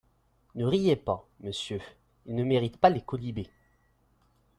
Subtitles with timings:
[0.55, 1.79] Ne riez pas, monsieur,
[2.25, 3.51] ils ne méritent pas les quolibets.